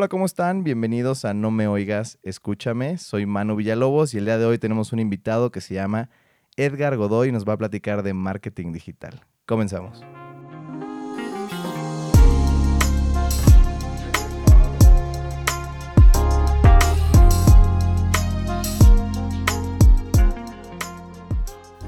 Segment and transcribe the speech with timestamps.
[0.00, 0.64] Hola, ¿cómo están?
[0.64, 2.96] Bienvenidos a No Me Oigas, Escúchame.
[2.96, 6.08] Soy Manu Villalobos y el día de hoy tenemos un invitado que se llama
[6.56, 9.26] Edgar Godoy y nos va a platicar de marketing digital.
[9.44, 10.02] Comenzamos.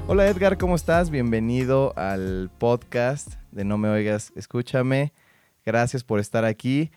[0.05, 1.09] Hola Edgar, ¿cómo estás?
[1.09, 5.13] Bienvenido al podcast de No Me Oigas, Escúchame.
[5.65, 6.91] Gracias por estar aquí.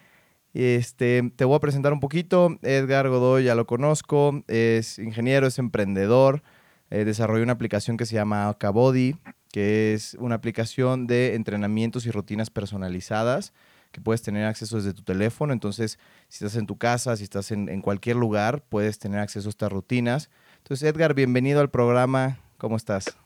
[0.59, 2.59] Este, te voy a presentar un poquito.
[2.63, 6.43] Edgar Godoy ya lo conozco, es ingeniero, es emprendedor.
[6.89, 9.17] Eh, desarrolló una aplicación que se llama Acabody,
[9.53, 13.53] que es una aplicación de entrenamientos y rutinas personalizadas
[13.93, 15.53] que puedes tener acceso desde tu teléfono.
[15.53, 19.49] Entonces, si estás en tu casa, si estás en, en cualquier lugar, puedes tener acceso
[19.49, 20.31] a estas rutinas.
[20.59, 22.39] Entonces, Edgar, bienvenido al programa.
[22.57, 23.17] ¿Cómo estás?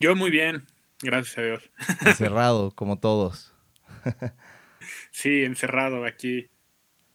[0.00, 0.64] Yo muy bien,
[1.02, 1.70] gracias a Dios.
[2.06, 3.52] Encerrado, como todos.
[5.12, 6.48] Sí, encerrado aquí.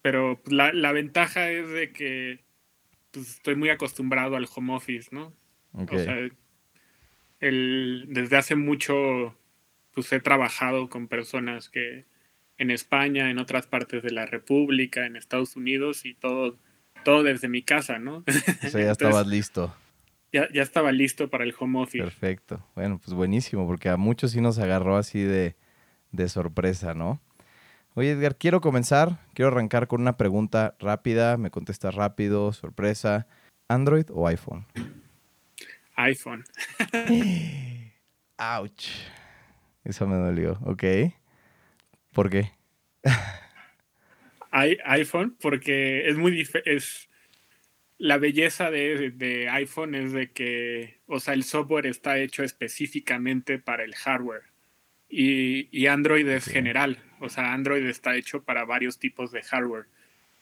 [0.02, 2.46] Pero pues, la, la ventaja es de que
[3.12, 5.36] pues, estoy muy acostumbrado al home office, ¿no?
[5.74, 6.18] O sea,
[7.40, 9.36] el, desde hace mucho
[9.94, 12.06] pues he trabajado con personas que
[12.60, 16.58] en España, en otras partes de la República, en Estados Unidos y todo,
[17.04, 18.18] todo desde mi casa, ¿no?
[18.28, 19.76] O sea, ya Entonces, estabas listo.
[20.32, 22.04] ya, ya estaba listo para el home office.
[22.04, 22.64] Perfecto.
[22.76, 25.56] Bueno, pues buenísimo, porque a muchos sí nos agarró así de,
[26.12, 27.20] de sorpresa, ¿no?
[27.98, 33.26] Oye, Edgar, quiero comenzar, quiero arrancar con una pregunta rápida, me contestas rápido, sorpresa.
[33.70, 34.68] ¿Android o iPhone?
[35.96, 36.44] iPhone.
[38.38, 38.88] Ouch.
[39.84, 40.84] Eso me dolió, ok.
[42.14, 42.52] ¿Por qué?
[44.54, 47.10] I- iPhone porque es muy dif- es
[47.98, 53.58] la belleza de, de iPhone es de que o sea el software está hecho específicamente
[53.58, 54.44] para el hardware
[55.10, 59.86] y, y Android es general o sea Android está hecho para varios tipos de hardware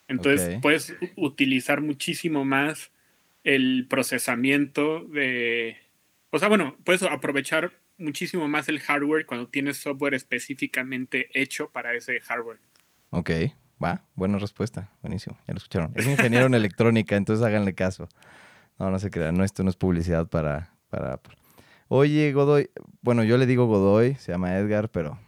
[0.08, 2.92] entonces puedes utilizar muchísimo más
[3.44, 5.78] el procesamiento de
[6.30, 11.94] o sea bueno puedes aprovechar muchísimo más el hardware cuando tienes software específicamente hecho para
[11.94, 12.60] ese hardware
[13.18, 13.32] Ok,
[13.82, 15.94] va, buena respuesta, buenísimo, ya lo escucharon.
[15.96, 18.10] Es ingeniero en electrónica, entonces háganle caso.
[18.78, 21.38] No, no se crean, no, esto no es publicidad para, para Apple.
[21.88, 22.70] Oye, Godoy,
[23.02, 25.20] bueno, yo le digo Godoy, se llama Edgar, pero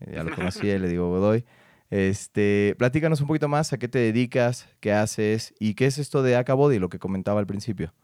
[0.00, 1.44] eh, ya lo conocí, le digo Godoy.
[1.90, 6.22] Este, platícanos un poquito más a qué te dedicas, qué haces y qué es esto
[6.22, 7.94] de Acabody, lo que comentaba al principio.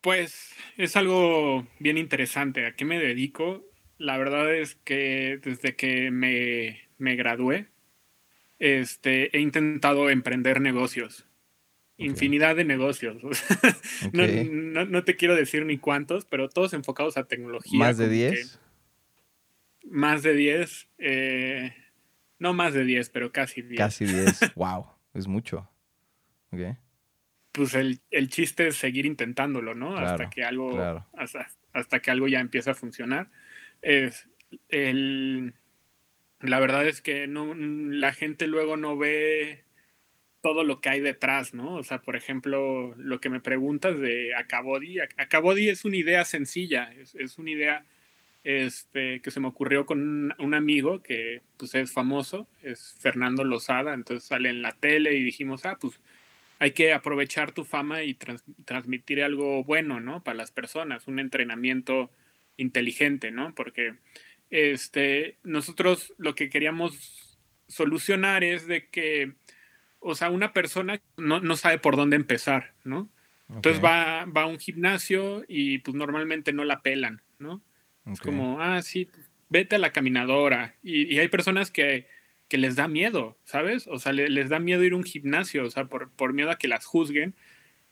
[0.00, 2.66] Pues es algo bien interesante.
[2.66, 3.64] ¿A qué me dedico?
[3.98, 7.68] La verdad es que desde que me, me gradué,
[8.58, 11.26] este, he intentado emprender negocios.
[11.98, 13.16] Infinidad de negocios.
[14.12, 17.78] no, no- no te quiero decir ni cuántos, pero todos enfocados a tecnología.
[17.78, 18.60] ¿Más de como que 10?
[19.84, 20.88] Más de 10.
[20.98, 21.74] eh,
[22.38, 23.78] no más de 10, pero casi 10.
[23.78, 24.40] Casi 10.
[24.56, 25.68] wow, es mucho.
[26.50, 26.76] Ok,
[27.52, 29.92] Pues el, el chiste es seguir intentándolo, ¿no?
[29.92, 31.06] Claro, hasta que algo claro.
[31.14, 33.30] hasta, hasta que algo ya empieza a funcionar.
[33.82, 34.28] Es
[34.68, 35.54] el
[36.40, 39.64] la verdad es que no la gente luego no ve
[40.46, 41.74] todo lo que hay detrás, ¿no?
[41.74, 46.24] O sea, por ejemplo, lo que me preguntas de Acabody, Ac- Acabody es una idea
[46.24, 47.84] sencilla, es, es una idea
[48.44, 53.92] este, que se me ocurrió con un, amigo que pues es famoso, es Fernando Lozada,
[53.92, 55.98] entonces sale en la tele y dijimos, ah, pues
[56.60, 60.22] hay que aprovechar tu fama y trans- transmitir algo bueno, ¿no?
[60.22, 62.08] Para las personas, un entrenamiento
[62.56, 63.52] inteligente, ¿no?
[63.52, 63.94] Porque
[64.50, 67.36] este, nosotros lo que queríamos
[67.66, 69.32] solucionar es de que,
[70.06, 73.08] o sea, una persona no, no sabe por dónde empezar, ¿no?
[73.48, 77.62] Entonces ok, va, va a un gimnasio y pues normalmente no la pelan, ¿no?
[78.10, 78.24] Es ok.
[78.24, 79.08] como, ah, sí,
[79.48, 80.74] vete a la caminadora.
[80.82, 82.08] Y, y hay personas que,
[82.48, 83.86] que les da miedo, ¿sabes?
[83.86, 86.50] O sea, le- les da miedo ir a un gimnasio, o sea, por, por miedo
[86.50, 87.34] a que las juzguen.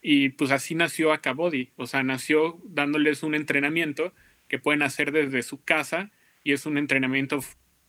[0.02, 1.70] Y pues así nació Acabody.
[1.76, 4.12] O sea, nació dándoles un entrenamiento
[4.48, 6.10] que pueden hacer desde su casa
[6.42, 7.40] y es un entrenamiento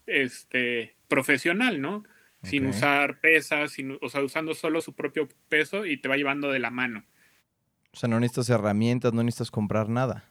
[0.08, 2.04] este, profesional, ¿no?
[2.46, 6.52] Sin usar pesas, sin, o sea, usando solo su propio peso y te va llevando
[6.52, 7.06] de la mano.
[7.92, 10.30] O sea, no necesitas herramientas, no necesitas comprar nada.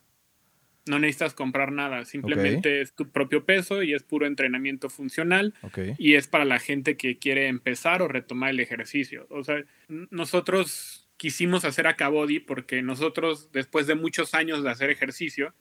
[0.87, 5.55] No necesitas comprar nada, simplemente es tu propio peso y es puro entrenamiento funcional
[5.97, 9.27] y es para la gente que quiere empezar o retomar el ejercicio.
[9.31, 15.55] O sea, nosotros quisimos hacer Acabody porque nosotros, después de muchos años de hacer ejercicio,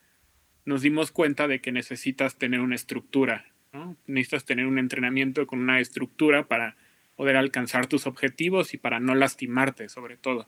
[0.66, 3.98] nos dimos cuenta de que necesitas tener una estructura, ¿no?
[4.08, 6.78] Necesitas tener un entrenamiento con una estructura para
[7.16, 10.48] poder alcanzar tus objetivos y para no lastimarte, sobre todo.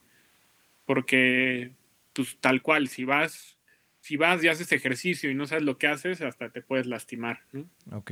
[0.85, 1.71] Porque,
[2.13, 3.57] pues tal cual, si vas,
[3.99, 7.41] si vas y haces ejercicio y no sabes lo que haces, hasta te puedes lastimar,
[7.51, 7.69] ¿no?
[7.91, 8.11] ok.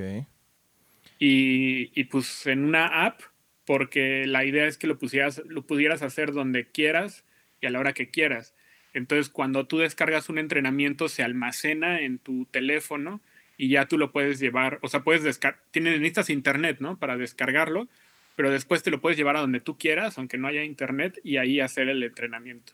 [1.20, 3.22] Y, y, pues en una app
[3.66, 7.24] porque la idea es que lo, pusieras, lo pudieras hacer donde quieras
[7.62, 8.54] y a la hora que quieras.
[8.94, 13.22] Entonces, cuando tú descargas un entrenamiento, se almacena en tu teléfono
[13.64, 17.00] y ya tú lo puedes llevar, o sea, puedes descargar, necesitas internet, ¿no?
[17.00, 17.88] Para descargarlo,
[18.36, 21.38] pero después te lo puedes llevar a donde tú quieras, aunque no haya internet, y
[21.38, 22.74] ahí hacer el entrenamiento.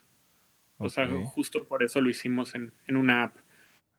[0.78, 3.36] O sea, justo por eso lo hicimos en, una app.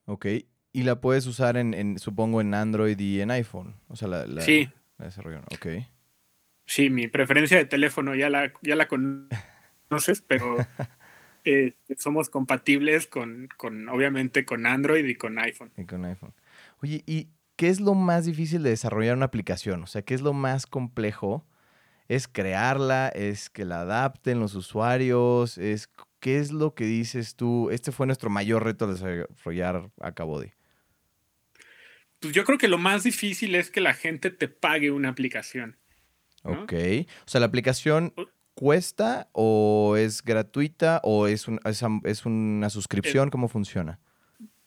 [0.03, 0.25] Ok,
[0.73, 3.75] y la puedes usar en, supongo, en Android y en iPhone.
[3.87, 4.67] O sea, la, la, sí.
[4.97, 5.45] la desarrollaron.
[5.53, 5.85] Ok.
[6.65, 8.87] Sí, mi preferencia de teléfono ya la, ya la
[9.87, 10.57] conoces, pero
[11.45, 15.71] eh, somos compatibles con, con, obviamente, con Android y con iPhone.
[15.77, 16.33] Y con iPhone.
[16.81, 19.83] Oye, ¿y qué es lo más difícil de desarrollar una aplicación?
[19.83, 21.45] O sea, ¿qué es lo más complejo?
[22.07, 23.09] ¿Es crearla?
[23.09, 25.57] ¿Es que la adapten los usuarios?
[25.57, 25.89] ¿Es
[26.19, 27.69] qué es lo que dices tú?
[27.69, 30.51] Este fue nuestro mayor reto de desarrollar Acabody.
[32.19, 35.77] Pues yo creo que lo más difícil es que la gente te pague una aplicación.
[36.43, 36.73] Ok.
[36.73, 38.13] O sea, ¿la aplicación
[38.53, 43.29] cuesta o es gratuita o es, es, una suscripción?
[43.29, 43.99] ¿Cómo funciona?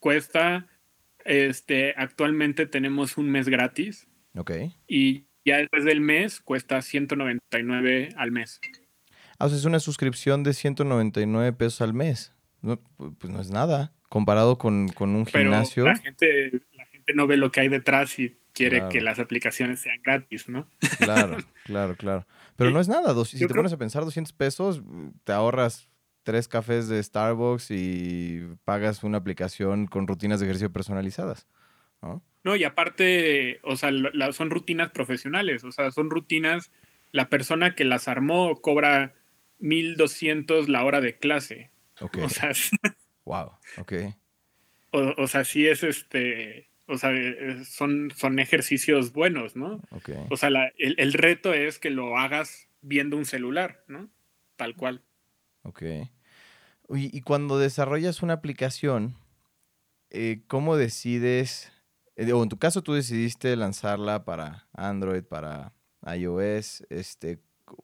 [0.00, 0.66] Cuesta.
[1.24, 4.06] Este, actualmente tenemos un mes gratis.
[4.36, 4.52] Ok.
[4.86, 8.60] Y ya después del mes cuesta 199 al mes.
[9.38, 12.32] Ah, o sea, es una suscripción de 199 pesos al mes.
[12.60, 13.92] pues no es nada.
[14.08, 15.86] Comparado con, un gimnasio.
[15.86, 19.80] la gente, la gente no ve lo que hay detrás y quiere que las aplicaciones
[19.80, 20.68] sean gratis, ¿no?
[20.98, 22.26] Claro, claro, claro.
[22.56, 23.12] Pero no es nada.
[23.24, 24.82] si te pones a pensar 200 pesos,
[25.24, 25.88] te ahorras
[26.24, 31.46] tres cafés de Starbucks y pagas una aplicación con rutinas de ejercicio personalizadas,
[32.02, 32.22] ¿no?
[32.42, 33.90] No, y aparte, o sea,
[34.32, 36.70] son rutinas profesionales, o sea, son rutinas,
[37.12, 39.14] la persona que las armó cobra
[39.60, 41.70] 1200 la hora de clase.
[42.00, 42.18] Ok.
[42.22, 42.50] O sea,
[43.24, 43.92] wow, ok.
[44.90, 49.80] O, o sea, sí es este, o sea, eh, son, son ejercicios buenos, ¿no?
[50.30, 54.10] O sea, el, reto es que lo hagas viendo un celular, ¿no?
[54.56, 55.02] Tal cual.
[55.62, 55.82] Ok.
[56.88, 59.16] Y, cuando desarrollas una aplicación,
[60.10, 61.72] eh, ¿cómo decides,
[62.16, 65.72] eh, o en tu caso tú decidiste lanzarla para Android, para
[66.06, 67.38] iOS, este,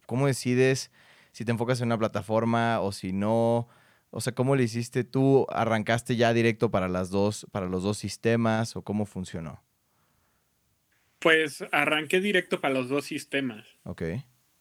[0.07, 0.91] ¿cómo decides
[1.33, 3.69] si te enfocas en una plataforma o si no?
[4.11, 5.47] O sea, ¿cómo le hiciste tú?
[5.51, 9.63] ¿Arrancaste ya directo para las dos, para los dos sistemas o cómo funcionó?
[11.21, 13.67] Pues arranqué directo para los dos sistemas.
[13.85, 14.03] Ok.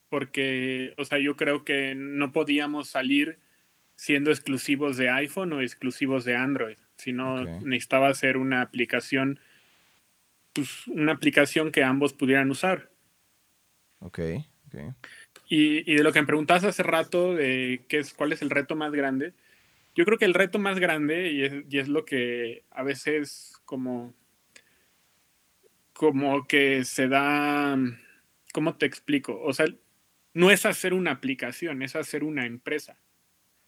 [0.09, 3.39] Porque, o sea, yo creo que no podíamos salir
[3.99, 9.41] siendo exclusivos de iPhone o exclusivos de Android, sino necesitaba ser una aplicación,
[10.53, 12.91] pues una aplicación que ambos pudieran usar.
[13.99, 14.19] Ok,
[14.67, 14.95] ok.
[15.49, 18.77] Y, de lo que me preguntabas hace rato, de qué es, cuál es el reto
[18.77, 19.33] más grande,
[19.95, 23.59] yo creo que el reto más grande, y es, y es lo que a veces
[23.65, 24.13] como,
[25.91, 27.77] como que se da,
[28.53, 29.41] ¿cómo te explico?
[29.41, 29.65] O sea,
[30.33, 32.97] no es hacer una aplicación, es hacer una empresa.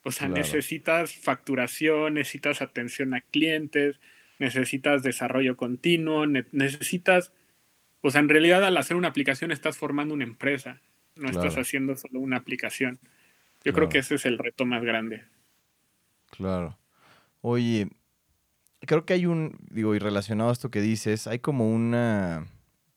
[0.03, 3.99] O sea, necesitas facturación, necesitas atención a clientes,
[4.39, 7.33] necesitas desarrollo continuo, necesitas,
[8.01, 10.81] o sea, en realidad al hacer una aplicación estás formando una empresa
[11.15, 12.99] no estás haciendo solo una aplicación.
[13.63, 15.23] Yo creo que ese es el reto más grande.
[16.31, 16.77] Claro.
[17.41, 17.89] Oye,
[18.79, 22.47] creo que hay un, digo, y relacionado a esto que dices, hay como un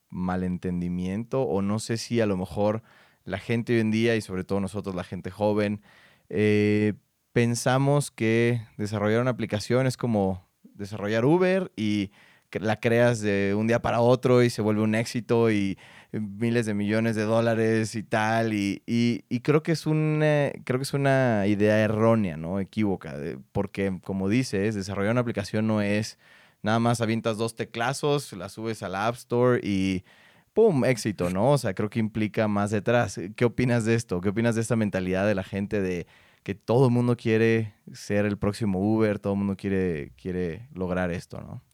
[0.09, 2.83] malentendimiento o no sé si a lo mejor
[3.25, 5.83] la gente hoy en día y sobre todo nosotros, la gente joven,
[6.29, 6.95] eh,
[7.35, 12.13] pensamos que desarrollar una aplicación es como desarrollar Uber y
[12.53, 15.77] la creas de un día para otro y se vuelve un éxito y
[16.13, 18.55] miles de millones de dólares y tal.
[18.55, 22.61] Y, y, creo, que es una, creo que es una idea errónea, ¿no?
[22.61, 23.17] Equívoca.
[23.51, 26.21] Porque, como dices, desarrollar una aplicación no es
[26.63, 30.05] nada más avientas dos teclazos, la subes al App Store y
[30.53, 30.85] ¡pum!
[30.85, 31.51] éxito, ¿no?
[31.51, 33.21] O sea, creo que implica más detrás.
[33.35, 34.21] ¿Qué opinas de esto?
[34.21, 36.07] ¿Qué opinas de esta mentalidad de la gente de
[36.45, 41.11] que todo el mundo quiere ser el próximo Uber, todo el mundo quiere, quiere lograr
[41.11, 41.65] esto, ¿no?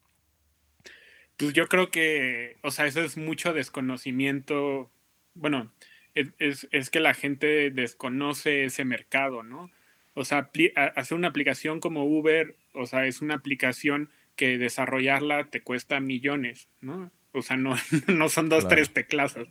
[1.37, 4.91] Pues yo creo que, o sea, eso es mucho desconocimiento.
[5.35, 5.73] Bueno,
[6.15, 9.71] es, es, que la gente desconoce ese mercado, ¿no?
[10.15, 10.51] O sea,
[10.97, 16.69] hacer una aplicación como Uber, o sea, es una aplicación que desarrollarla te cuesta millones,
[16.81, 17.11] ¿no?
[17.33, 17.75] O sea, no,
[18.07, 19.49] no son dos, tres teclazos.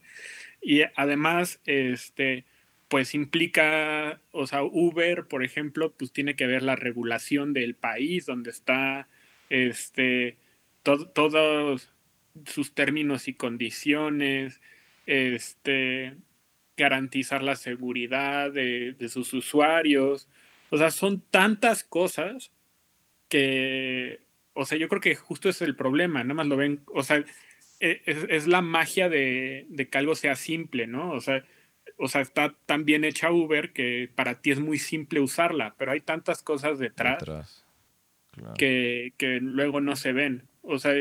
[0.61, 2.45] Y además, este,
[2.89, 8.25] pues implica, o sea, Uber, por ejemplo, pues tiene que ver la regulación del país
[8.25, 9.07] donde está,
[9.49, 10.37] este,
[10.83, 11.91] todos
[12.45, 14.59] sus términos y condiciones,
[15.05, 16.15] este,
[16.77, 20.27] garantizar la seguridad de, sus usuarios.
[20.71, 22.51] O sea, son tantas cosas
[23.27, 24.19] que,
[24.53, 27.23] o sea, yo creo que justo es el problema, nada más lo ven, o sea,
[27.79, 31.11] e, es, la magia de, que algo sea simple, ¿no?
[31.11, 31.45] O sea,
[32.01, 35.91] o sea, está tan bien hecha Uber que para ti es muy simple usarla, pero
[35.91, 37.65] hay tantas cosas detrás,
[38.57, 40.47] que, que, luego no se ven.
[40.61, 40.93] O sea,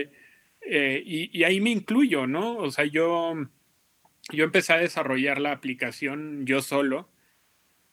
[0.60, 2.56] eh, y, y, ahí me incluyo, ¿no?
[2.56, 3.34] O sea, yo,
[4.32, 7.08] yo empecé a desarrollar la aplicación yo solo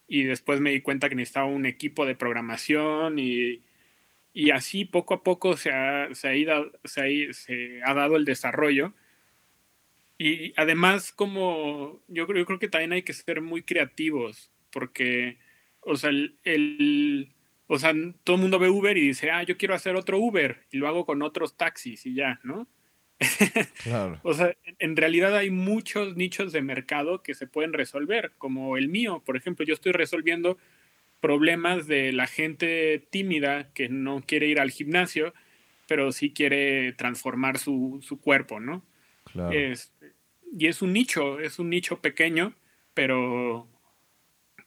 [0.08, 3.62] y después me di cuenta que necesitaba un equipo de programación y,
[4.34, 8.16] y así poco a poco se ha, se ha, ido, se ha, se ha dado
[8.16, 8.94] el desarrollo.
[10.18, 15.38] Y además, como yo creo, yo creo que también hay que ser muy creativos, porque,
[15.82, 17.34] o sea, el,
[17.68, 17.94] o sea,
[18.24, 20.88] todo el mundo ve Uber y dice, ah, yo quiero hacer otro Uber y lo
[20.88, 22.68] hago con otros taxis y ya, ¿no?
[23.84, 24.20] Claro.
[24.24, 28.90] o sea, en realidad hay muchos nichos de mercado que se pueden resolver, como el
[28.90, 30.58] mío, por ejemplo, yo estoy resolviendo
[31.22, 35.34] problemas de la gente tímida que no quiere ir al gimnasio,
[35.88, 38.84] pero sí quiere transformar su, su cuerpo, ¿no?
[39.36, 39.54] Claro.
[40.58, 42.56] y es un nicho, es un nicho pequeño,
[42.94, 43.68] pero,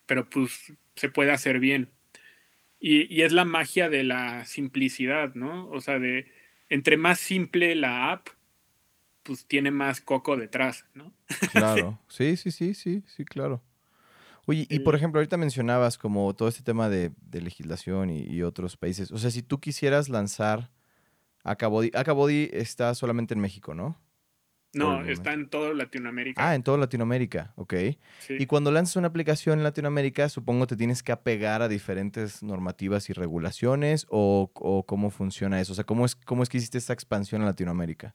[0.04, 1.90] pero pues se puede hacer bien.
[2.78, 5.68] Y, y, es la magia de la simplicidad, ¿no?
[5.70, 6.30] O sea, de
[6.68, 8.28] entre más simple la app,
[9.22, 11.12] pues tiene más coco detrás, ¿no?
[11.52, 13.62] Claro, sí, sí, sí, sí, sí, claro.
[14.46, 19.12] Oye, y por ejemplo, ahorita mencionabas como todo este tema de, legislación y, otros países.
[19.12, 20.70] O sea, si tú quisieras lanzar
[21.44, 24.00] Acabodi, Acabodi está solamente en México, ¿no?
[24.74, 26.46] No, está en toda Latinoamérica.
[26.46, 27.74] Ah, en toda Latinoamérica, ok.
[28.28, 33.08] Y cuando lanzas una aplicación en Latinoamérica, supongo te tienes que apegar a diferentes normativas
[33.08, 34.52] y regulaciones o,
[34.86, 35.72] cómo funciona eso.
[35.72, 38.14] O sea, ¿cómo es, ¿cómo es que hiciste esta expansión en Latinoamérica?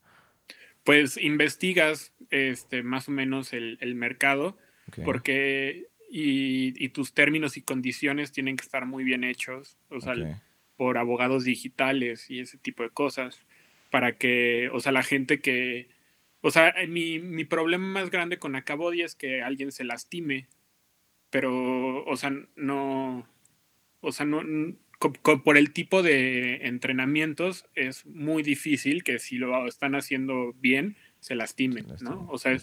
[0.84, 4.58] Pues investigas este, más o menos el, mercado,
[5.04, 10.14] porque y, tus términos y condiciones tienen que estar muy bien hechos, o sea,
[10.78, 13.40] por abogados digitales y ese tipo de cosas,
[13.90, 15.88] para que, o sea, la gente que
[16.46, 20.50] o sea, eh, mi, mi problema más grande con Acabodi es que alguien se lastime,
[21.30, 23.26] pero, o sea, no,
[24.02, 24.42] o sea, no,
[25.46, 31.36] por el tipo de entrenamientos es muy difícil que si lo están haciendo bien, se
[31.36, 32.28] lastimen, ¿no?
[32.30, 32.58] O sea,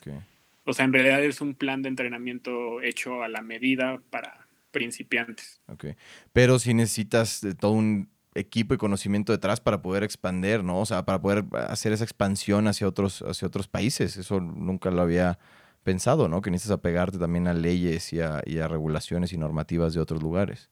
[0.65, 5.63] o sea, en realidad es un plan de entrenamiento hecho a la medida para principiantes.
[5.69, 5.87] Ok.
[6.35, 10.81] Pero si necesitas todo un equipo y conocimiento detrás para poder expandir, ¿no?
[10.81, 14.17] O sea, para poder hacer esa expansión hacia otros, hacia otros países.
[14.17, 15.39] Eso nunca lo había
[15.83, 16.41] pensado, ¿no?
[16.41, 20.71] Que necesitas apegarte también a leyes y a, regulaciones y normativas de otros lugares.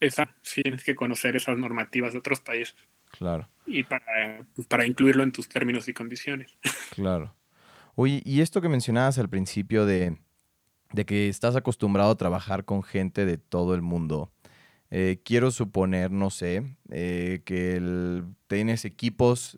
[0.00, 2.74] Exacto, sí, tienes que conocer esas normativas de otros países.
[3.10, 3.48] Claro.
[3.66, 6.56] Y para, pues, para incluirlo en tus términos y condiciones.
[6.94, 7.34] Claro.
[7.94, 10.18] Oye, y esto que mencionabas al principio de,
[10.92, 14.32] de que estás acostumbrado a trabajar con gente de todo el mundo,
[14.90, 19.56] eh, quiero suponer, no sé, eh, que tienes equipos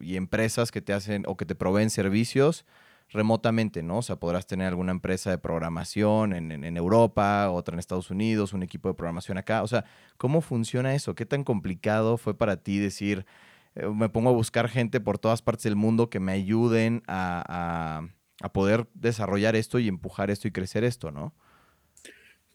[0.00, 2.64] y empresas que te hacen o que te proveen servicios
[3.12, 3.98] remotamente, ¿no?
[3.98, 8.62] O sea, podrás tener alguna empresa de programación en, Europa, otra en Estados Unidos, un
[8.62, 9.62] equipo de programación acá.
[9.62, 9.84] O sea,
[10.16, 11.14] ¿cómo funciona eso?
[11.14, 13.26] ¿Qué tan complicado fue para ti decir,
[13.74, 18.02] eh, me pongo a buscar gente por todas partes del mundo que me ayuden a,
[18.40, 21.34] a poder desarrollar esto y empujar esto y crecer esto, ¿no?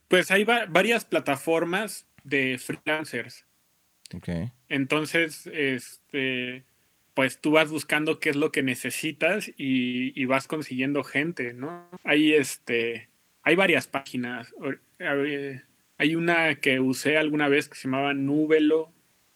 [0.08, 3.46] Pues hay varias plataformas de freelancers.
[4.14, 4.52] Okay.
[4.70, 6.64] Entonces, este,
[7.14, 11.90] pues tú vas buscando qué es lo que necesitas y, vas consiguiendo gente, ¿no?
[12.04, 13.10] Hay este,
[13.44, 14.54] hay varias páginas.
[15.98, 18.92] Hay una que usé alguna vez que se llamaba Nubelo,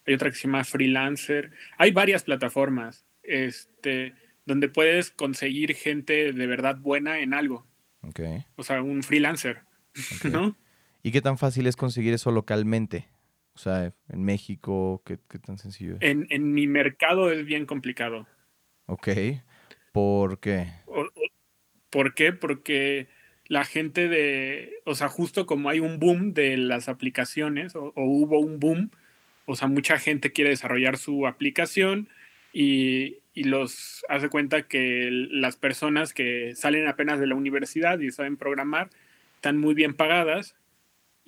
[0.05, 1.51] hay otra que se llama Freelancer.
[1.77, 4.13] Hay varias plataformas, este,
[4.45, 7.65] donde puedes conseguir gente de verdad buena en algo.
[8.01, 8.45] Okay.
[8.55, 9.62] O sea, un freelancer,
[10.31, 10.57] ¿no?
[11.03, 13.08] ¿Y qué tan fácil es conseguir eso localmente?
[13.53, 16.01] O sea, en México, ¿qué, tan sencillo es?
[16.01, 18.27] En, mi mercado es bien complicado.
[18.86, 19.10] Ok.
[19.91, 20.67] ¿Por qué?
[21.89, 22.31] ¿Por qué?
[22.31, 23.08] Porque
[23.48, 28.39] la gente de, o sea, justo como hay un boom de las aplicaciones, o, hubo
[28.39, 28.91] un boom,
[29.46, 32.08] o sea, mucha gente quiere desarrollar su aplicación
[32.53, 38.12] y, y, los hace cuenta que las personas que salen apenas de la universidad y
[38.12, 38.89] saben programar
[39.36, 40.55] están muy bien pagadas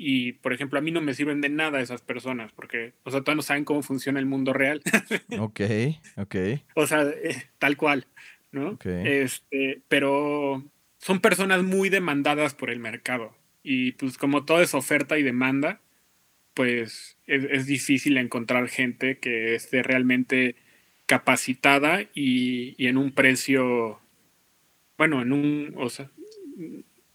[0.06, 3.22] y, por ejemplo, a mí no me sirven de nada esas personas, porque, o sea,
[3.22, 4.82] todavía no saben cómo funciona el mundo real.
[5.40, 5.62] ok,
[6.18, 6.36] ok.
[6.76, 8.06] O sea, eh, tal cual,
[8.52, 8.78] ¿no?
[8.84, 10.62] Este, pero
[10.98, 13.34] son personas muy demandadas por el mercado.
[13.64, 15.80] Y pues como todo es oferta y demanda,
[16.54, 20.58] pues es, difícil encontrar gente que esté realmente
[21.06, 24.02] capacitada y, y, en un precio,
[24.98, 26.10] bueno, en un, o sea,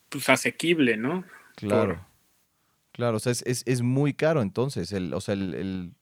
[0.09, 1.25] pues asequible, ¿no?
[1.55, 2.08] Claro.
[2.99, 4.91] Claro, o sea, es, muy caro entonces.
[4.91, 5.93] El, o sea, el,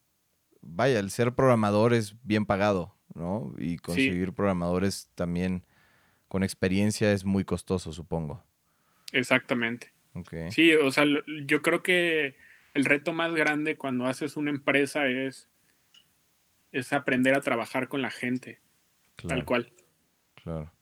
[0.63, 3.55] vaya, el ser programador es bien pagado, ¿no?
[3.59, 5.67] Y conseguir programadores también
[6.27, 8.43] con experiencia es muy costoso, supongo.
[9.13, 9.93] Exactamente.
[10.49, 11.05] Sí, o sea,
[11.45, 12.35] yo creo que
[12.73, 15.51] el reto más grande cuando haces una empresa es,
[16.73, 18.59] es aprender a trabajar con la gente.
[19.17, 19.71] tal cual.
[20.43, 20.73] Claro.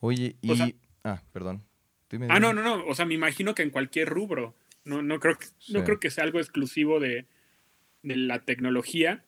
[0.00, 0.74] Oye, y...
[1.04, 1.64] ah, perdón.
[2.28, 2.84] ah, no, no, no.
[2.84, 4.54] O sea, me imagino que en cualquier rubro.
[4.84, 7.26] No, no, creo, que, no creo que sea algo exclusivo de,
[8.02, 9.24] de la tecnología.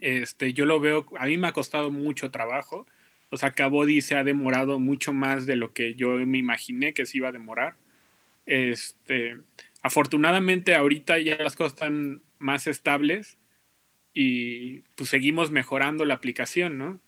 [0.00, 2.86] Este, yo lo veo, a mí me ha costado mucho trabajo.
[3.30, 7.06] O sea, Cabody se ha demorado mucho más de lo que yo me imaginé que
[7.06, 7.76] se iba a demorar.
[8.46, 9.38] Este,
[9.82, 13.38] afortunadamente ahorita ya las cosas están más estables
[14.12, 17.00] y pues seguimos mejorando la aplicación, ¿no?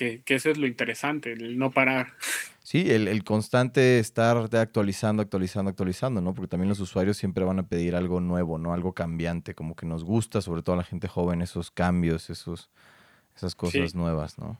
[0.00, 2.14] Que, que eso es lo interesante, el no parar.
[2.62, 6.32] Sí, el, constante estar actualizando, actualizando, actualizando, ¿no?
[6.32, 8.72] Porque también los usuarios siempre van a pedir algo nuevo, ¿no?
[8.72, 12.70] Algo cambiante, como que nos gusta, sobre todo a la gente joven, esos cambios, esos,
[13.36, 14.58] esas cosas nuevas, ¿no?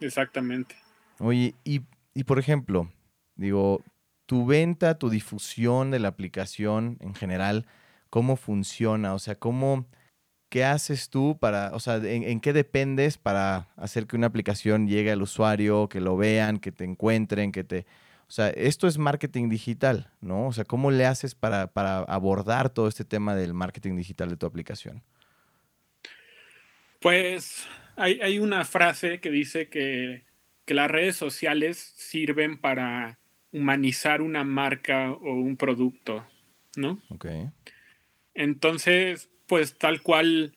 [0.00, 0.76] Exactamente.
[1.18, 1.80] Oye, y,
[2.12, 2.92] y por ejemplo,
[3.36, 3.82] digo,
[4.26, 7.64] tu venta, tu difusión de la aplicación en general,
[8.10, 9.14] ¿cómo funciona?
[9.14, 9.86] O sea, ¿cómo
[10.56, 15.10] ¿qué haces tú para, o sea, en, qué dependes para hacer que una aplicación llegue
[15.10, 17.84] al usuario, que lo vean, que te encuentren, que te...
[18.26, 20.46] O sea, esto es marketing digital, ¿no?
[20.46, 21.64] O sea, ¿cómo le haces para,
[22.08, 25.02] abordar todo este tema del marketing digital de tu aplicación?
[27.00, 30.24] Pues hay, una frase que dice que,
[30.64, 33.18] que, las redes sociales sirven para
[33.52, 36.26] humanizar una marca o un producto,
[36.76, 37.02] ¿no?
[37.10, 37.26] Ok.
[38.32, 40.56] Entonces, pues tal cual,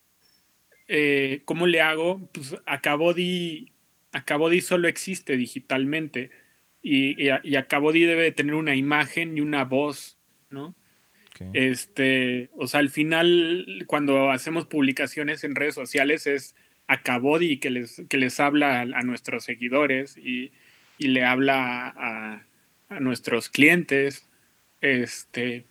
[0.88, 2.30] eh, ¿cómo le hago?
[2.34, 3.72] Pues Acabody,
[4.12, 6.32] Acabody solo existe digitalmente
[6.82, 10.18] y, y, y Acabody debe de tener una imagen y una voz,
[10.50, 10.76] ¿no?
[11.54, 16.56] Este, o sea, al final, cuando hacemos publicaciones en redes sociales es
[16.88, 20.52] Acabody que les, que les habla a, nuestros seguidores y,
[20.98, 22.44] y le habla a,
[22.90, 24.28] a, nuestros clientes.
[24.82, 25.66] Este,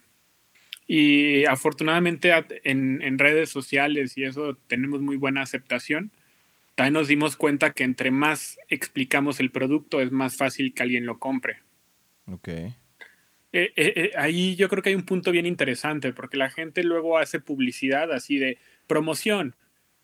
[0.91, 2.33] y afortunadamente
[2.65, 6.11] en, redes sociales y eso tenemos muy buena aceptación.
[6.75, 11.05] También nos dimos cuenta que entre más explicamos el producto es más fácil que alguien
[11.05, 11.59] lo compre.
[12.25, 12.49] Ok.
[12.49, 12.73] Eh,
[13.53, 17.19] eh, eh, ahí yo creo que hay un punto bien interesante porque la gente luego
[17.19, 19.57] hace publicidad así de promoción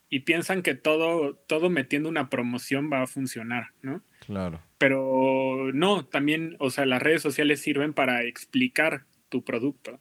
[0.09, 4.03] y piensan que todo, todo metiendo una promoción va a funcionar, ¿no?
[4.23, 4.61] Claro.
[4.77, 9.99] Pero no, también, o sea, las redes sociales sirven para explicar tu producto.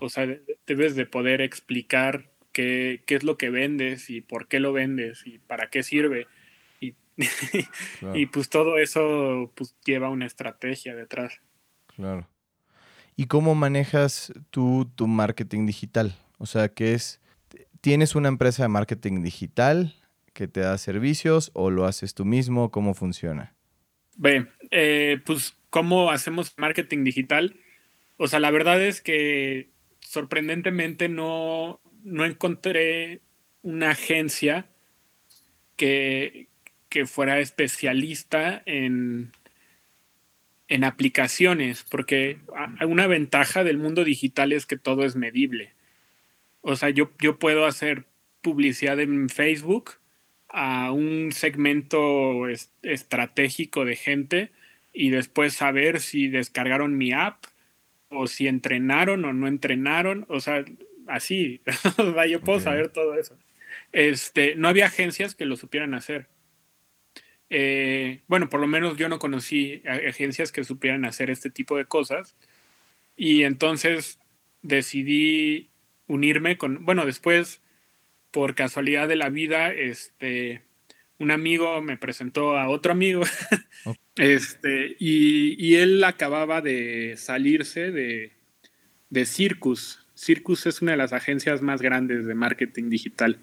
[0.00, 0.26] O sea,
[0.66, 5.26] debes de poder explicar qué, qué, es lo que vendes y por qué lo vendes
[5.26, 6.26] y para qué sirve.
[6.80, 6.94] Y,
[8.14, 11.40] y pues todo eso pues, lleva una estrategia detrás.
[11.96, 12.28] Claro.
[13.16, 16.16] ¿Y cómo manejas tú tu marketing digital?
[16.38, 17.20] O sea, ¿qué es?
[17.80, 19.94] ¿Tienes una empresa de marketing digital
[20.32, 22.70] que te da servicios o lo haces tú mismo?
[22.70, 23.54] ¿Cómo funciona?
[24.16, 27.56] Ve, eh, pues, ¿cómo hacemos marketing digital?
[28.16, 33.20] O sea, la verdad es que sorprendentemente no, no encontré
[33.62, 34.66] una agencia
[35.76, 36.48] que,
[36.88, 39.32] que fuera especialista en,
[40.68, 42.38] en aplicaciones, porque
[42.86, 45.72] una ventaja del mundo digital es que todo es medible.
[46.60, 48.06] O sea, yo, yo puedo hacer
[48.40, 49.92] publicidad en Facebook
[50.48, 52.46] a un segmento
[52.82, 54.52] estratégico de gente
[54.92, 57.44] y después saber si descargaron mi app
[58.14, 60.64] o si entrenaron o no entrenaron, o sea,
[61.06, 61.60] así,
[62.28, 63.36] yo puedo saber todo eso.
[63.92, 66.28] Este, no había agencias que lo supieran hacer.
[67.50, 71.84] Eh, bueno, por lo menos yo no conocí agencias que supieran hacer este tipo de
[71.84, 72.34] cosas.
[73.16, 74.18] Y entonces
[74.62, 75.70] decidí
[76.06, 77.62] unirme con, bueno, después,
[78.30, 80.62] por casualidad de la vida, este,
[81.18, 83.22] un amigo me presentó a otro amigo
[84.16, 88.32] este, y, él acababa de salirse de,
[89.10, 90.06] de Circus.
[90.14, 93.38] Circus es una de las agencias más grandes de marketing digital.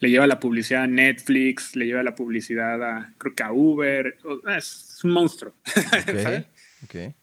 [0.00, 4.16] Le lleva la publicidad a Netflix, le lleva la publicidad a, creo que a Uber.
[4.56, 5.54] Es un monstruo.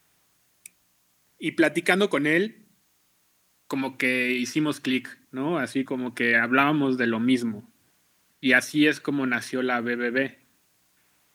[1.38, 2.66] Y platicando con él,
[3.68, 5.60] como que hicimos clic, ¿no?
[5.60, 7.70] Así como que hablábamos de lo mismo.
[8.46, 10.38] Y así es como nació la BBB.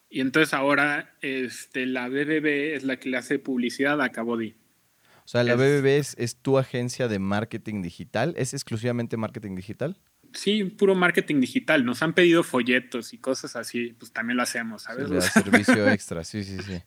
[0.09, 4.55] Y entonces ahora este, la BBB es la que le hace publicidad a Cabody.
[5.25, 8.33] O sea, la BBB es, es, tu agencia de marketing digital.
[8.37, 9.99] ¿Es exclusivamente marketing digital?
[10.31, 11.83] Sí, puro marketing digital.
[11.83, 15.09] Nos han pedido folletos y cosas así, pues también lo hacemos, ¿sabes?
[15.33, 16.81] servicio extra, sí, sí, sí.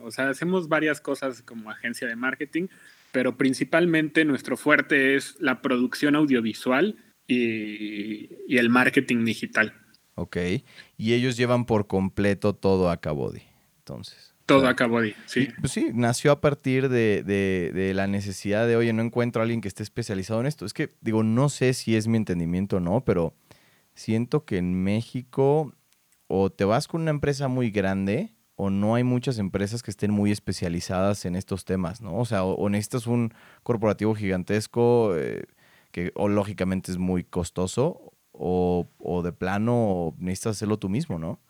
[0.00, 2.66] O sea, hacemos varias cosas como agencia de marketing,
[3.12, 9.74] pero principalmente nuestro fuerte es la producción audiovisual y, el marketing digital.
[10.14, 10.36] Ok.
[10.96, 13.42] Y ellos llevan por completo todo a Cabody,
[13.78, 14.32] entonces.
[14.44, 15.48] Todo acabó ahí, sí.
[15.60, 19.60] pues sí, nació a partir de, de, la necesidad de, oye, no encuentro a alguien
[19.60, 20.66] que esté especializado en esto.
[20.66, 23.34] Es que, digo, no sé si es mi entendimiento o no, pero
[23.94, 25.72] siento que en México
[26.26, 30.10] o te vas con una empresa muy grande o no hay muchas empresas que estén
[30.10, 32.16] muy especializadas en estos temas, ¿no?
[32.16, 33.32] O sea, o, necesitas un
[33.62, 35.44] corporativo gigantesco eh,
[35.92, 41.40] que o lógicamente es muy costoso o, o de plano necesitas hacerlo tú mismo, ¿no?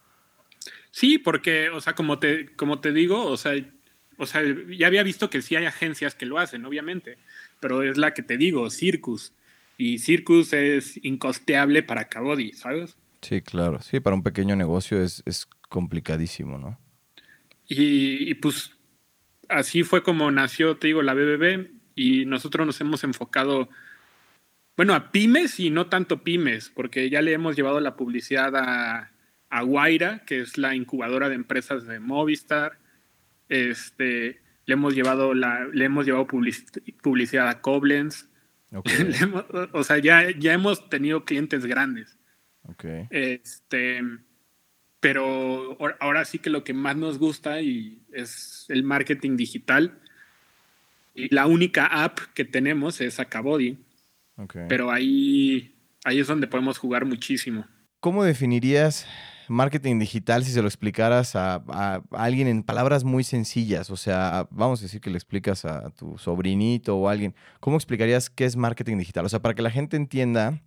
[0.91, 3.55] Sí, porque, o sea, como te, como te digo, o sea,
[4.19, 7.17] o sea, ya había visto que sí hay agencias que lo hacen, obviamente,
[7.61, 9.33] pero es la que te digo, Circus.
[9.79, 12.97] Y Circus es incosteable para Cabody, ¿sabes?
[13.23, 13.81] Sí, claro.
[13.81, 16.79] Sí, para un pequeño negocio es, es complicadísimo, ¿no?
[17.69, 18.73] Y, pues
[19.49, 23.71] así fue como nació, te digo, la BBB y nosotros nos hemos enfocado,
[24.77, 29.13] bueno, a pymes y no tanto pymes, porque ya le hemos llevado la publicidad a,
[29.51, 32.79] a Guaira, que es la incubadora de empresas de Movistar.
[33.49, 38.29] Este, le hemos llevado, la, le hemos llevado publicidad a Koblenz.
[39.73, 42.17] o sea, ya, ya hemos tenido clientes grandes.
[43.11, 44.01] Este,
[45.01, 49.99] pero ahora sí que lo que más nos gusta y es el marketing digital.
[51.15, 53.77] Y la única app que tenemos es Acabody.
[54.69, 57.67] Pero ahí, ahí es donde podemos jugar muchísimo.
[58.01, 59.07] ¿Cómo definirías
[59.49, 63.91] marketing digital si se lo explicaras a, alguien en palabras muy sencillas?
[63.91, 67.35] O sea, vamos a decir que le explicas a tu sobrinito o a alguien.
[67.61, 69.25] ¿Cómo explicarías qué es marketing digital?
[69.25, 70.61] O sea, para que la gente entienda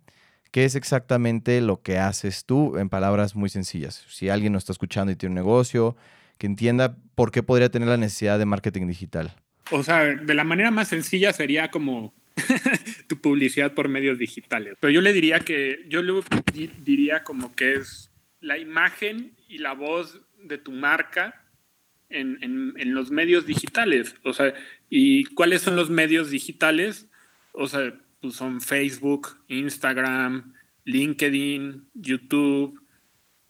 [0.50, 4.04] qué es exactamente lo que haces tú en palabras muy sencillas.
[4.08, 5.96] Si alguien nos está escuchando y tiene un negocio,
[6.38, 9.34] que entienda por qué podría tener la necesidad de marketing digital.
[9.70, 12.14] O sea, de la manera más sencilla sería como
[13.08, 14.76] tu publicidad por medios digitales.
[14.80, 16.12] Pero yo le diría que, yo le
[16.84, 21.42] diría como que es la imagen y la voz de tu marca
[22.08, 24.14] en, en, los medios digitales.
[24.22, 24.54] O sea,
[24.88, 27.08] ¿y cuáles son los medios digitales?
[27.52, 32.80] O sea, pues son Facebook, Instagram, LinkedIn, YouTube.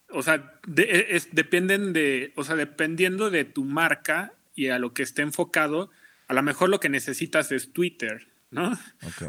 [0.09, 5.21] O sea, dependen de, o sea, dependiendo de tu marca y a lo que esté
[5.21, 5.91] enfocado,
[6.27, 8.77] a lo mejor lo que necesitas es Twitter, ¿no?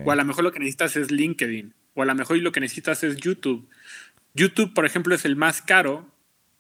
[0.04, 2.60] O a lo mejor lo que necesitas es LinkedIn, o a lo mejor lo que
[2.60, 3.68] necesitas es YouTube.
[4.34, 6.10] YouTube, por ejemplo, es el más caro,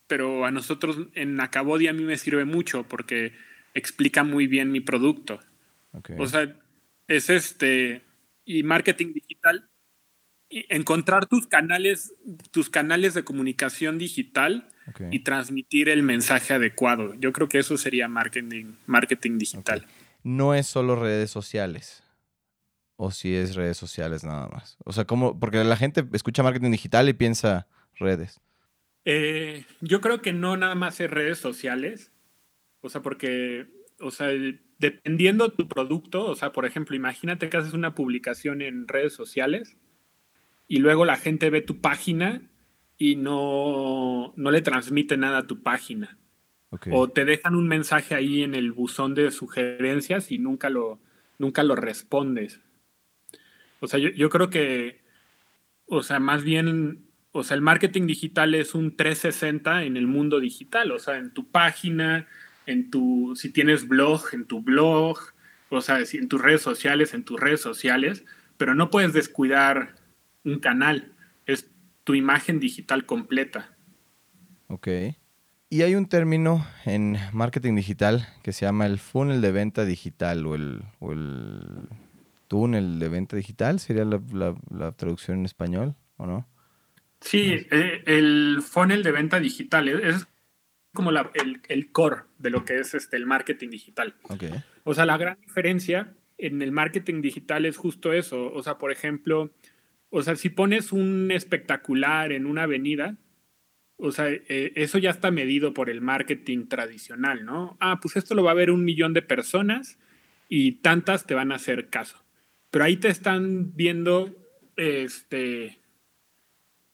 [0.06, 3.32] pero a nosotros en Acabodi a mí me sirve mucho porque
[3.74, 5.40] explica muy bien mi producto.
[6.18, 6.54] O sea,
[7.06, 8.02] es este
[8.44, 9.68] y marketing digital
[10.48, 12.14] y encontrar tus canales,
[12.50, 14.68] tus canales de comunicación digital
[15.10, 17.14] y transmitir el mensaje adecuado.
[17.14, 19.86] Yo creo que eso sería marketing, marketing digital.
[20.22, 22.02] No es solo redes sociales
[23.00, 24.76] o si es redes sociales nada más?
[24.84, 25.38] O sea, ¿cómo?
[25.38, 28.40] Porque la gente escucha marketing digital y piensa redes.
[29.04, 32.12] Eh, yo creo que no nada más es redes sociales.
[32.80, 33.68] O sea, porque,
[34.00, 34.28] o sea,
[34.78, 39.76] dependiendo tu producto, o sea, por ejemplo, imagínate que haces una publicación en redes sociales
[40.66, 42.42] y luego la gente ve tu página
[42.98, 46.18] y no, no le transmite nada a tu página.
[46.90, 51.00] O te dejan un mensaje ahí en el buzón de sugerencias y nunca lo,
[51.38, 52.60] nunca lo respondes.
[53.80, 55.00] O sea, yo, creo que,
[55.86, 60.40] o sea, más bien, o sea, el marketing digital es un 360 en el mundo
[60.40, 62.26] digital, o sea, en tu página,
[62.66, 65.18] en tu, si tienes blog, en tu blog,
[65.70, 68.24] o sea, en tus redes sociales, en tus redes sociales,
[68.56, 69.94] pero no puedes descuidar
[70.44, 71.12] un canal,
[71.46, 71.70] es
[72.04, 73.76] tu imagen digital completa.
[74.66, 74.88] Ok.
[75.70, 80.46] Y hay un término en marketing digital que se llama el funnel de venta digital
[80.46, 80.82] o el
[82.48, 86.48] túnel de venta digital, sería la, traducción en español, ¿o no?
[87.20, 90.26] Sí, eh, el funnel de venta digital es
[90.92, 94.16] como el, core de lo que es este, el marketing digital.
[94.84, 98.52] O sea, la gran diferencia en el marketing digital es justo eso.
[98.52, 99.52] O sea, por ejemplo,
[100.10, 103.16] o sea, si pones un espectacular en una avenida,
[103.96, 107.76] o sea, eh, eso ya está medido por el marketing tradicional, ¿no?
[107.80, 109.98] Ah, pues esto lo va a ver un millón de personas
[110.48, 112.24] y tantas te van a hacer caso.
[112.70, 114.36] Pero ahí te están viendo
[114.76, 115.80] este,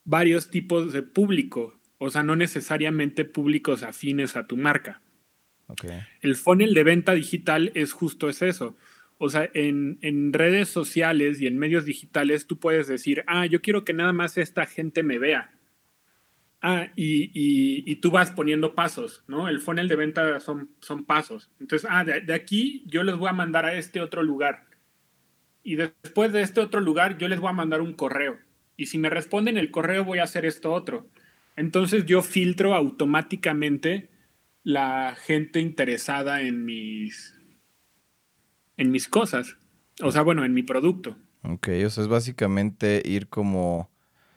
[0.05, 5.01] varios tipos de público, o sea, no necesariamente públicos afines a tu marca.
[6.21, 8.77] El funnel de venta digital es justo es eso.
[9.19, 13.85] O sea, en, redes sociales y en medios digitales tú puedes decir, ah, yo quiero
[13.85, 15.53] que nada más esta gente me vea.
[16.61, 19.49] Ah, y, tú vas poniendo pasos, ¿no?
[19.49, 21.51] El funnel de venta son, son pasos.
[21.61, 24.67] Entonces, ah, de, aquí yo les voy a mandar a este otro lugar
[25.65, 28.39] y después de este otro lugar yo les voy a mandar un correo.
[28.77, 31.09] Y si me responden el correo voy a hacer esto otro.
[31.57, 34.11] Entonces yo filtro automáticamente
[34.63, 37.35] la gente interesada en mis,
[38.77, 39.57] en mis cosas.
[40.03, 41.17] O sea, bueno, en mi producto.
[41.43, 43.91] Ok, o sea, es básicamente ir como...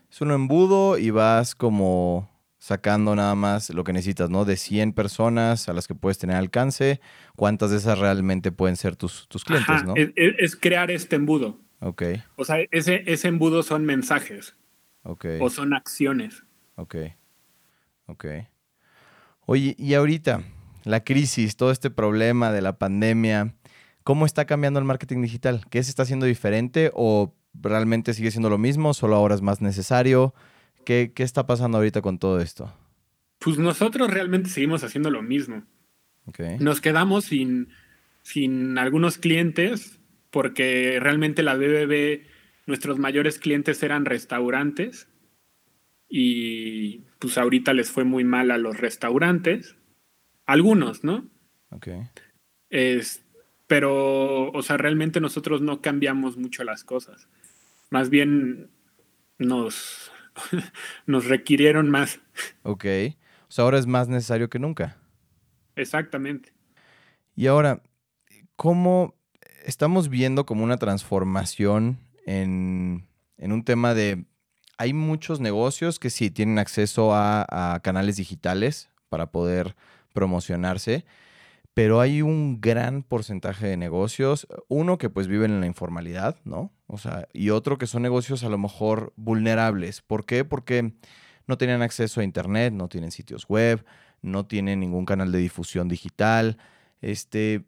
[0.10, 2.30] Es un embudo y vas como
[2.68, 4.44] sacando nada más lo que necesitas, ¿no?
[4.44, 7.00] De 100 personas a las que puedes tener alcance,
[7.38, 9.94] ¿cuántas de esas realmente pueden ser tus, tus clientes, no?
[9.96, 11.62] Es, crear este embudo.
[11.80, 12.04] Ok.
[12.36, 14.58] O sea, ese, ese embudo son mensajes.
[15.04, 15.26] Ok.
[15.40, 16.44] O son acciones.
[16.76, 16.96] Ok.
[18.08, 18.26] Ok.
[19.46, 20.44] Oye, y ahorita,
[20.84, 23.56] la crisis, todo este problema de la pandemia,
[24.04, 25.66] ¿cómo está cambiando el marketing digital?
[25.70, 29.62] ¿Qué se está haciendo diferente o realmente sigue siendo lo mismo, solo ahora es más
[29.62, 30.34] necesario?
[30.88, 32.74] ¿Qué, está pasando ahorita con todo esto?
[33.40, 35.66] Pues nosotros realmente seguimos haciendo lo mismo.
[36.62, 37.68] Nos quedamos sin,
[38.22, 40.00] sin algunos clientes
[40.32, 42.22] porque realmente la BBB,
[42.68, 45.10] nuestros mayores clientes eran restaurantes
[46.08, 49.76] y pues ahorita les fue muy mal a los restaurantes.
[50.46, 51.30] Algunos, ¿no?
[51.70, 51.90] Ok.
[52.70, 53.26] Es,
[53.68, 57.28] pero, o sea, realmente nosotros no cambiamos mucho las cosas.
[57.90, 58.70] Más bien
[59.38, 60.14] nos,
[61.06, 62.20] nos requirieron más.
[62.64, 62.86] Ok.
[63.48, 64.98] O sea, ahora es más necesario que nunca.
[65.76, 66.54] Exactamente.
[67.36, 67.82] Y ahora,
[68.56, 69.16] ¿cómo
[69.64, 74.26] estamos viendo como una transformación en, en un tema de...
[74.80, 79.76] Hay muchos negocios que sí tienen acceso a, a canales digitales para poder
[80.14, 81.06] promocionarse,
[81.78, 86.72] pero hay un gran porcentaje de negocios, uno que pues viven en la informalidad, ¿no?
[86.88, 90.02] O sea, y otro que son negocios a lo mejor vulnerables.
[90.02, 90.44] ¿Por qué?
[90.44, 90.94] Porque
[91.46, 93.86] no tienen acceso a internet, no tienen sitios web,
[94.24, 96.58] no tienen ningún canal de difusión digital.
[97.02, 97.66] Este,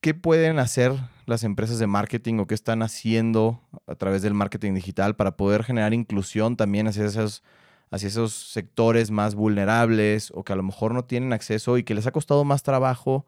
[0.00, 0.92] ¿qué pueden hacer
[1.24, 5.62] las empresas de marketing o qué están haciendo a través del marketing digital para poder
[5.62, 7.44] generar inclusión también hacia esos
[7.90, 11.94] hacia esos sectores más vulnerables o que a lo mejor no tienen acceso y que
[11.94, 13.26] les ha costado más trabajo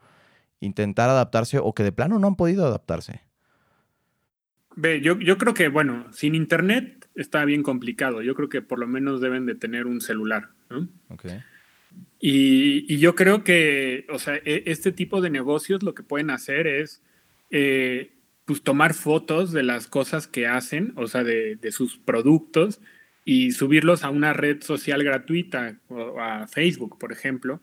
[0.61, 3.23] intentar adaptarse o que de plano no han podido adaptarse?
[4.77, 8.23] Ve, yo, yo creo que, bueno, sin internet está bien complicado.
[8.23, 10.89] Yo creo que por lo menos deben de tener un celular, ¿no?
[12.21, 16.67] Y, yo creo que, o sea, e, este tipo de negocios lo que pueden hacer
[16.67, 17.03] es,
[17.51, 18.13] eh,
[18.45, 22.81] pues, tomar fotos de las cosas que hacen, o sea, de, de sus productos,
[23.25, 27.61] y subirlos a una red social gratuita, o a Facebook, por ejemplo,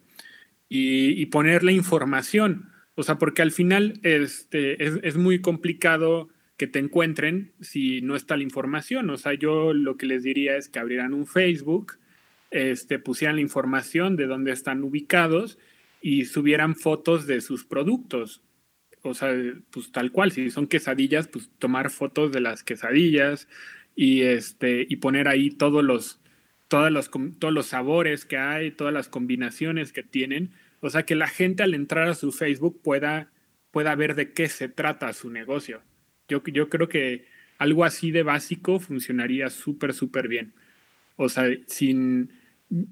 [0.69, 2.71] y, ponerle información.
[2.95, 8.37] O sea, porque al final este, es, muy complicado que te encuentren si no está
[8.37, 9.09] la información.
[9.09, 11.99] O sea, yo lo que les diría es que abrieran un Facebook,
[12.49, 15.59] este, pusieran la información de dónde están ubicados
[16.01, 18.41] y subieran fotos de sus productos.
[19.03, 19.33] O sea,
[19.69, 23.47] pues tal cual, si son quesadillas, pues tomar fotos de las quesadillas,
[23.97, 26.21] y, este, y poner ahí todos los,
[26.67, 30.51] todos, los, todos los sabores que hay, todas las combinaciones que tienen.
[30.81, 33.31] O sea, que la gente al entrar a su Facebook pueda,
[33.71, 35.81] pueda ver de qué se trata su negocio.
[36.27, 37.25] Yo, yo creo que
[37.57, 40.53] algo así de básico funcionaría súper, súper bien.
[41.15, 42.33] O sea, sin...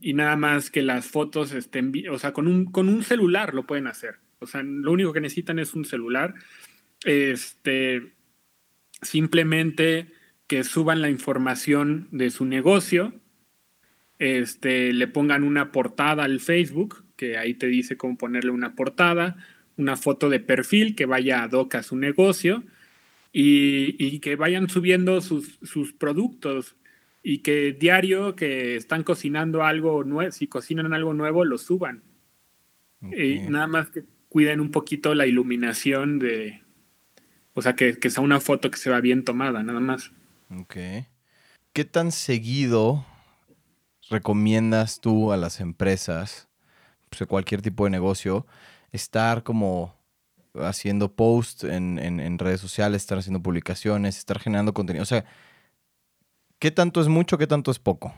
[0.02, 1.94] Y nada más que las fotos estén...
[2.10, 4.16] O sea, con un, con un celular lo pueden hacer.
[4.40, 6.34] O sea, lo único que necesitan es un celular.
[7.04, 8.12] Este...
[9.04, 10.15] Simplemente
[10.48, 13.14] que suban la información de su negocio,
[14.20, 19.38] este, le pongan una portada al Facebook, que ahí te dice cómo ponerle una portada,
[19.78, 22.64] una foto de perfil que vaya a hoc a su negocio
[23.32, 26.76] y, que vayan subiendo sus, productos
[27.22, 32.04] y que diario que están cocinando algo nuevo, si cocinan algo nuevo, lo suban.
[33.02, 36.62] Y nada más que cuiden un poquito la iluminación de,
[37.54, 40.12] o sea, que, que sea una foto que se va bien tomada, nada más.
[40.50, 40.76] Ok.
[41.74, 43.06] ¿Qué tan seguido
[44.10, 46.48] recomiendas tú a las empresas,
[47.10, 48.46] pues, cualquier tipo de negocio,
[48.92, 49.96] estar como
[50.54, 55.04] haciendo posts en, redes sociales, estar haciendo publicaciones, estar generando contenido?
[55.04, 55.26] O sea,
[56.60, 58.14] ¿qué tanto es mucho, qué tanto es poco?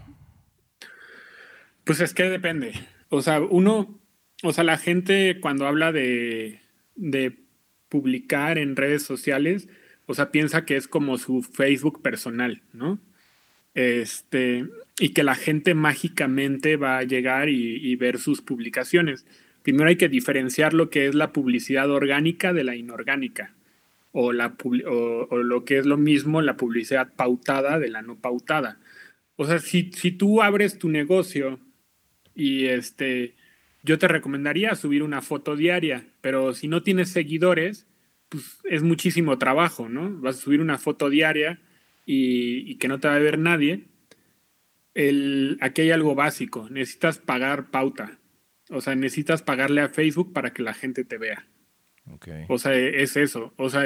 [1.84, 2.74] Pues es que depende.
[3.10, 4.00] O sea, uno,
[4.44, 6.62] o sea, la gente cuando habla de,
[6.96, 7.40] de
[7.88, 9.70] publicar en redes sociales,
[10.08, 13.00] o sea, piensa que es como su Facebook personal, ¿no?
[13.74, 14.66] Este,
[15.00, 19.28] y que la gente mágicamente va a llegar y, ver sus publicaciones.
[19.62, 23.54] Primero hay que diferenciar lo que es la publicidad orgánica de la inorgánica,
[24.12, 24.56] o, la,
[24.88, 28.80] o, lo que es lo mismo, la publicidad pautada de la no pautada.
[29.36, 31.60] O sea, si, si tú abres tu negocio
[32.34, 33.36] y este,
[33.84, 37.88] yo te recomendaría subir una foto diaria, pero si no tienes seguidores,
[38.30, 40.10] pues es muchísimo trabajo, ¿no?
[40.20, 41.60] Vas a subir una foto diaria
[42.06, 43.86] y, que no te va a ver nadie.
[44.94, 48.18] El, aquí hay algo básico, necesitas pagar pauta.
[48.70, 51.48] O sea, necesitas pagarle a Facebook para que la gente te vea.
[52.48, 53.54] O sea, es eso.
[53.58, 53.86] O sea,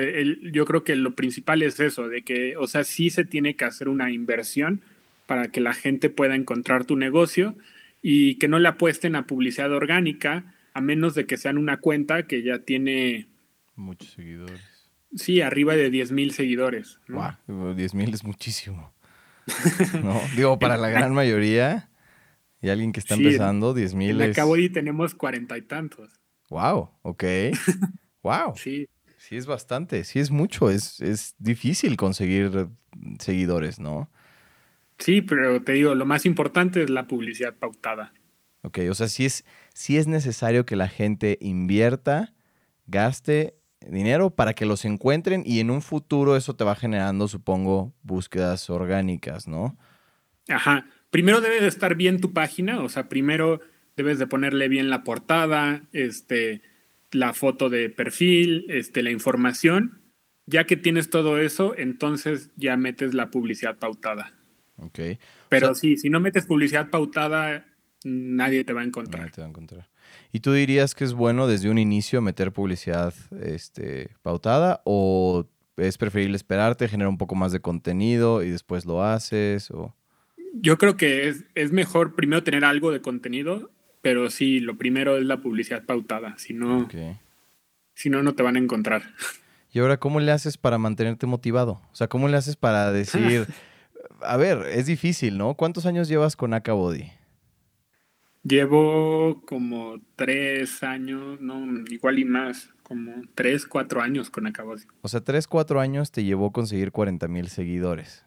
[0.52, 3.66] yo creo que lo principal es eso, de que, o sea, sí se tiene que
[3.66, 4.82] hacer una inversión
[5.26, 7.56] para que la gente pueda encontrar tu negocio
[8.02, 12.28] y que no le apuesten a publicidad orgánica, a menos de que sean una cuenta
[12.28, 13.28] que ya tiene...
[13.76, 14.62] Muchos seguidores.
[15.16, 17.00] Sí, arriba de 10 mil seguidores.
[17.10, 18.94] Wow, 10 mil es muchísimo.
[20.04, 20.22] ¿No?
[20.36, 21.90] Digo, para la gran mayoría
[22.62, 24.38] y alguien que está empezando, 10 mil es...
[24.38, 26.22] Acabo y tenemos cuarenta y tantos.
[26.50, 27.24] Wow, ok.
[28.24, 28.54] Wow.
[28.56, 28.88] Sí.
[29.18, 32.70] Sí, es bastante, sí es mucho, es, es difícil conseguir
[33.20, 34.12] seguidores, ¿no?
[34.98, 38.14] Sí, pero te digo, lo más importante es la publicidad pautada.
[38.64, 42.34] Ok, o sea, sí es, sí es necesario que la gente invierta,
[42.86, 43.56] gaste
[43.88, 48.70] dinero para que los encuentren y en un futuro eso te va generando, supongo, búsquedas
[48.70, 49.78] orgánicas, ¿no?
[50.48, 50.86] Ajá.
[51.10, 53.60] Primero debe de estar bien tu página, o sea, primero
[53.98, 56.62] debes de ponerle bien la portada, este,
[57.12, 60.00] la foto de perfil, este, la información.
[60.48, 64.34] Ya que tienes todo eso, entonces ya metes la publicidad pautada.
[64.78, 65.00] Ok.
[65.50, 67.68] Pero sí, si no metes publicidad pautada,
[68.04, 69.22] nadie te va a encontrar.
[69.22, 69.91] Nadie te va a encontrar.
[70.32, 75.46] ¿Y tú dirías que es bueno desde un inicio meter publicidad este, pautada o
[75.78, 79.72] es preferible esperarte, generar un poco más de contenido y después lo haces?
[79.72, 79.96] O...
[80.54, 85.18] Yo creo que es, es mejor primero tener algo de contenido pero sí, lo primero
[85.18, 86.36] es la publicidad pautada.
[86.38, 86.90] Si no,
[87.94, 89.04] si no, no te van a encontrar.
[89.72, 91.82] Y ahora, ¿cómo le haces para mantenerte motivado?
[91.92, 93.48] O sea, ¿cómo le haces para decir,
[94.22, 95.54] a ver, es difícil, ¿no?
[95.54, 97.12] ¿Cuántos años llevas con Acabody?
[98.44, 104.84] Llevo como tres años, no, igual y más, como tres, cuatro años con Acabody.
[105.02, 108.26] O sea, tres, cuatro años te llevó a conseguir 40 mil seguidores.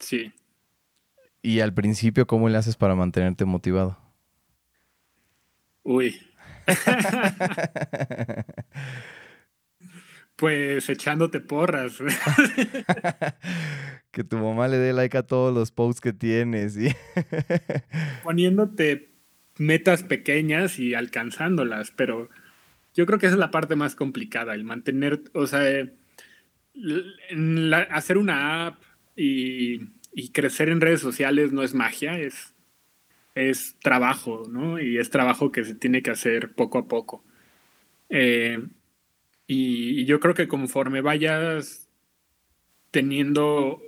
[0.00, 0.32] Sí.
[1.42, 3.98] Y al principio, ¿cómo le haces para mantenerte motivado?
[5.84, 6.20] Uy.
[10.44, 11.96] pues echándote porras.
[14.10, 16.76] que tu mamá le dé like a todos los posts que tienes.
[18.22, 19.08] Poniéndote
[19.56, 22.28] metas pequeñas y alcanzándolas, pero
[22.92, 25.88] yo creo que esa es la parte más complicada, el mantener, o sea,
[27.90, 28.82] hacer una app
[29.16, 29.80] y,
[30.12, 32.52] y crecer en redes sociales no es magia, es
[33.34, 34.78] es trabajo, ¿no?
[34.78, 37.24] Y es trabajo que se tiene que hacer poco a poco.
[38.10, 38.58] Eh,
[39.46, 41.88] y, yo creo que conforme vayas
[42.90, 43.82] teniendo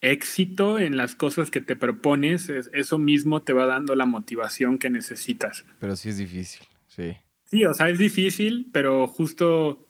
[0.00, 4.90] éxito en las cosas que te propones, eso mismo te va dando la motivación que
[4.90, 5.64] necesitas.
[5.80, 7.16] Pero sí es difícil, sí.
[7.44, 9.86] Sí, o sea, es difícil, pero justo,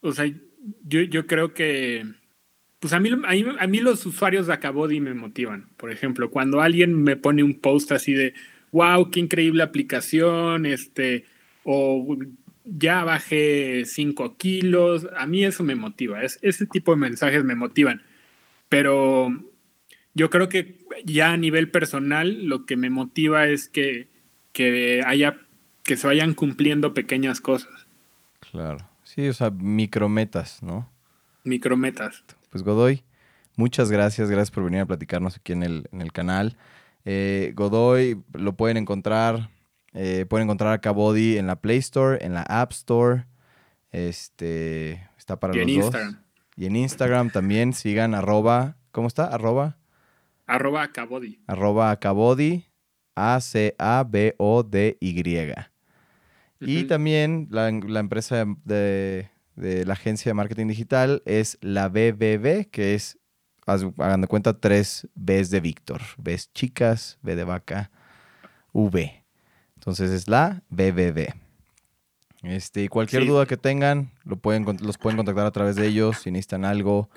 [0.00, 2.06] o sea, yo, yo creo que
[2.82, 5.68] pues a mí, a mí, los usuarios de Acabody me motivan.
[5.76, 8.34] Por ejemplo, cuando alguien me pone un post así de,
[8.72, 11.26] wow, qué increíble aplicación, este,
[11.62, 12.16] o
[12.64, 16.22] ya bajé 5 kilos, a mí eso me motiva.
[16.22, 18.02] Es, ese tipo de mensajes me motivan.
[18.68, 19.28] Pero
[20.14, 24.08] yo creo que ya a nivel personal lo que me motiva es que,
[24.52, 25.38] que haya,
[25.82, 27.86] que se vayan cumpliendo pequeñas cosas.
[28.50, 28.78] Claro.
[29.02, 30.90] Sí, o sea, micrometas, ¿no?
[31.44, 32.24] Micrometas.
[32.50, 33.02] Pues Godoy,
[33.56, 36.56] muchas gracias, gracias por venir a platicarnos aquí en el, en el canal.
[37.04, 39.50] Eh, Godoy lo pueden encontrar,
[39.94, 43.26] eh, pueden encontrar a Cabody en la Play Store, en la App Store.
[43.90, 45.94] Este está para los dos.
[46.56, 49.24] Y en Instagram también sigan arroba, ¿cómo está?
[49.26, 49.78] Arroba.
[50.46, 51.40] Arroba Acabody.
[51.46, 52.66] Arroba Acabody,
[53.14, 53.74] A-C-A-B-O-D-Y.
[56.60, 62.70] Y también la, la empresa de, de la agencia de marketing digital es la BBB,
[62.70, 63.18] que es,
[63.66, 66.02] hagan de cuenta, tres Bs de Víctor.
[66.18, 67.90] Bs chicas, B de vaca,
[68.72, 69.21] V.
[69.82, 71.34] Entonces es la BBB.
[72.42, 76.18] Este, y cualquier duda que tengan, lo pueden, los pueden contactar a través de ellos
[76.18, 77.08] si necesitan algo,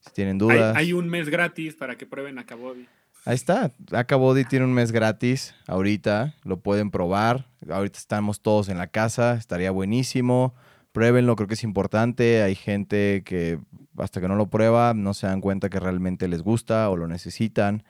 [0.00, 0.76] si tienen dudas.
[0.76, 2.86] Hay, un mes gratis para que prueben Acabody.
[3.24, 7.46] Ahí está, Acabody tiene un mes gratis ahorita, lo pueden probar.
[7.70, 10.54] Ahorita estamos todos en la casa, estaría buenísimo
[10.94, 12.42] pruébenlo, creo que es importante.
[12.42, 13.58] Hay gente que
[13.98, 17.08] hasta que no lo prueba no se dan cuenta que realmente les gusta o lo
[17.08, 17.82] necesitan.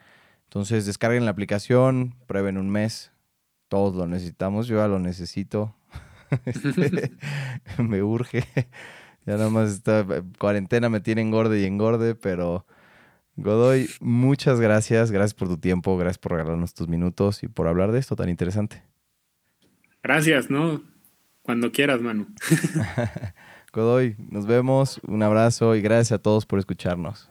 [0.44, 3.12] Entonces descarguen la aplicación, prueben un mes.
[3.74, 5.74] Todos lo necesitamos, yo ya lo necesito.
[6.44, 7.10] Este,
[7.82, 8.44] me urge.
[9.26, 10.06] Ya nada más esta
[10.38, 12.66] cuarentena me tiene engorde y engorde, pero
[13.34, 15.10] Godoy, muchas gracias.
[15.10, 18.28] Gracias por tu tiempo, gracias por regalarnos tus minutos y por hablar de esto tan
[18.28, 18.84] interesante.
[20.04, 20.80] Gracias, ¿no?
[21.42, 22.28] Cuando quieras, Manu.
[23.72, 25.00] Godoy, nos vemos.
[25.04, 27.28] Un abrazo y gracias a todos por escucharnos.